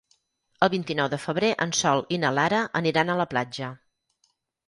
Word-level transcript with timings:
El 0.67 0.69
vint-i-nou 0.73 1.09
de 1.13 1.19
febrer 1.25 1.51
en 1.65 1.75
Sol 1.81 2.01
i 2.17 2.19
na 2.23 2.33
Lara 2.37 2.63
aniran 2.81 3.13
a 3.13 3.19
la 3.23 3.27
platja. 3.35 3.71